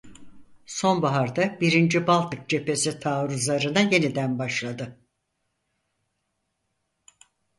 [0.65, 4.99] Sonbaharda birinci Baltık Cephesi taarruzlarına yeniden başladı.